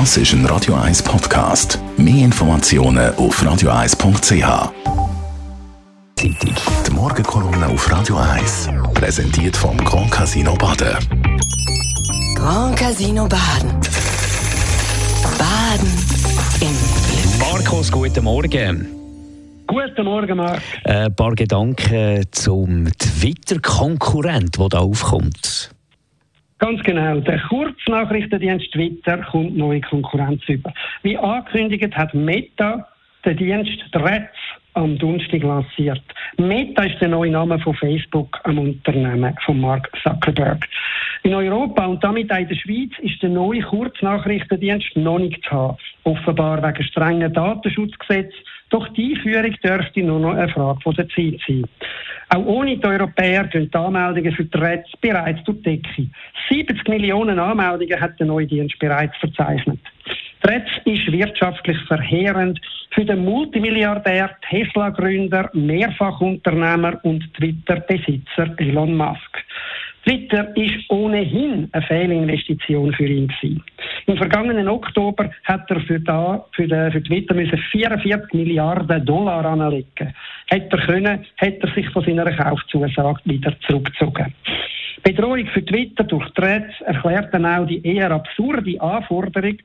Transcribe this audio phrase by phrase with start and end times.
[0.00, 1.78] Das ist ein Radio 1 Podcast.
[1.96, 4.72] Mehr Informationen auf radio1.ch.
[6.18, 10.96] Die Morgenkolumne auf Radio 1 präsentiert vom Grand Casino Baden.
[12.34, 13.70] Grand Casino Baden.
[15.38, 15.92] Baden
[16.60, 16.76] im
[17.38, 17.52] Glück.
[17.52, 18.88] Markus, guten Morgen.
[19.68, 20.60] Guten Morgen, Marc.
[20.86, 25.73] Ein paar Gedanken zum Twitter-Konkurrent, der da aufkommt.
[26.58, 27.20] Ganz genau.
[27.20, 30.72] Der Kurznachrichtendienst Twitter kommt neue Konkurrenz über.
[31.02, 32.88] Wie angekündigt hat Meta
[33.24, 34.36] den Dienst Threads
[34.74, 36.02] am Donnerstag lanciert.
[36.36, 40.66] Meta ist der neue Name von Facebook, am Unternehmen von Mark Zuckerberg.
[41.22, 45.50] In Europa und damit auch in der Schweiz ist der neue Kurznachrichtendienst noch nicht zu
[45.50, 45.76] haben.
[46.02, 48.34] Offenbar wegen strengen Datenschutzgesetzen.
[48.70, 51.64] Doch die Einführung dürfte nur noch eine Frage der Zeit sein.
[52.28, 56.08] Auch ohne die Europäer gehen die Anmeldungen für die Threads bereits durch die Decke.
[56.50, 59.80] 70 Millionen Anmeldungen hat der neue Dienst bereits verzeichnet.
[60.42, 62.60] Threads ist wirtschaftlich verheerend
[62.90, 69.44] für den Multimilliardär, Tesla-Gründer, Mehrfachunternehmer und Twitter-Besitzer Elon Musk.
[70.04, 73.62] Twitter ist ohnehin eine Fehlinvestition für ihn gewesen.
[74.06, 79.44] Im vergangenen Oktober hat er für, da, für, den, für Twitter müssen 44 Milliarden Dollar
[79.44, 80.14] anlegen.
[80.48, 84.34] Hätte er können, hätte er sich von seiner Kaufzusage wieder zurückgezogen.
[85.02, 89.58] Bedrohung für Twitter durch Threads erklärt dann auch die eher absurde Anforderung,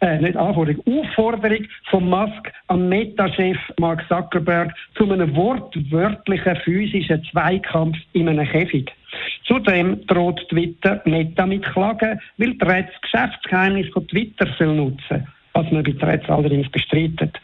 [0.00, 7.96] äh, nicht Anforderung, Aufforderung von Musk an Meta-Chef Mark Zuckerberg zu einem wortwörtlichen physischen Zweikampf
[8.12, 8.90] in einem Käfig.
[9.44, 15.82] Zudem droht Twitter Meta mit Klagen, weil Threads Geschäftsgeheimnis von Twitter soll nutzen was man
[15.82, 17.38] bei Threads allerdings bestreitet.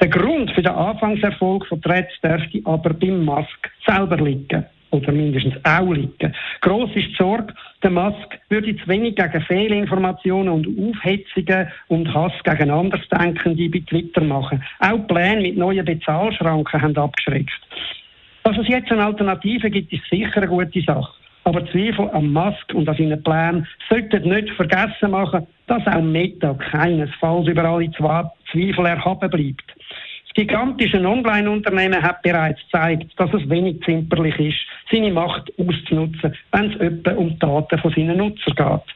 [0.00, 5.54] Der Grund für den Anfangserfolg von Threads dürfte aber beim Musk selber liegen oder mindestens
[5.64, 6.34] auch liegen.
[6.62, 12.32] Gross ist die Sorge, der Musk würde zu wenig gegen Fehlinformationen und Aufhetzungen und Hass
[12.44, 14.62] gegen Andersdenkende bei Twitter machen.
[14.80, 17.60] Auch Pläne mit neuen Bezahlschranken haben abgeschreckt.
[18.42, 21.12] Dass es jetzt eine Alternative gibt, ist sicher eine gute Sache.
[21.50, 26.54] Aber Zweifel an Musk und an seinen Plänen sollten nicht vergessen machen, dass auch Meta
[26.54, 29.64] keinesfalls über alle Zweifel erhaben bleibt.
[29.66, 34.58] Das gigantische Online-Unternehmen hat bereits gezeigt, dass es wenig zimperlich ist,
[34.92, 38.94] seine Macht auszunutzen, wenn es etwa um Daten von seinen Nutzern geht.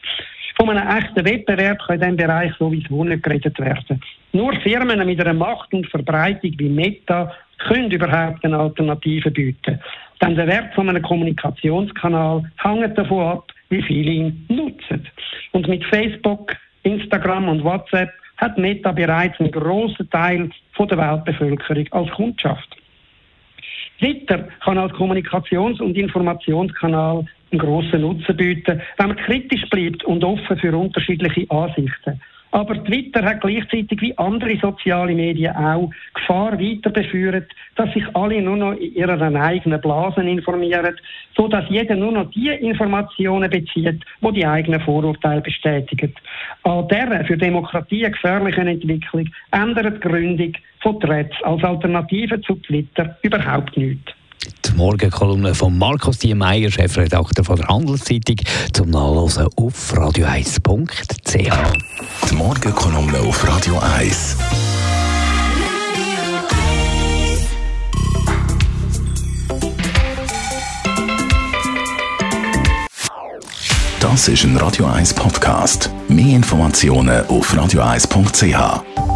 [0.57, 4.01] Von einem echten Wettbewerb kann in diesem Bereich sowieso nicht geredet werden.
[4.33, 7.33] Nur Firmen mit einer Macht und Verbreitung wie Meta
[7.67, 9.81] können überhaupt eine Alternative bieten.
[10.23, 15.07] Denn der Wert von einem Kommunikationskanal hängt davon ab, wie viele ihn nutzen.
[15.53, 16.53] Und mit Facebook,
[16.83, 22.77] Instagram und WhatsApp hat Meta bereits einen grossen Teil von der Weltbevölkerung als Kundschaft.
[23.99, 30.25] Twitter kann als Kommunikations- und Informationskanal einen grossen Nutzen bieten, wenn man kritisch bleibt und
[30.25, 32.21] offen für unterschiedliche Ansichten.
[32.55, 38.41] Aber Twitter hat gleichzeitig wie andere soziale Medien auch Gefahr weiter befeuert, dass sich alle
[38.41, 40.97] nur noch in ihrer eigenen Blasen informieren,
[41.37, 46.15] so dass jeder nur noch die Informationen bezieht, wo die, die eigenen Vorurteile bestätigen.
[46.63, 53.17] An dieser für Demokratie gefährlichen Entwicklung ändert die Gründung von Threads als Alternative zu Twitter
[53.23, 54.13] überhaupt nichts.
[54.65, 58.37] Die Morgenkolumne von Markus Diemeyer, Chefredakteur von der Handelszeitung,
[58.73, 61.35] zum Nachlesen auf radio1.ch.
[62.31, 64.37] Die Morgenkolumne auf Radio 1.
[74.01, 75.91] Das ist ein Radio 1 Podcast.
[76.09, 79.14] Mehr Informationen auf radio1.ch.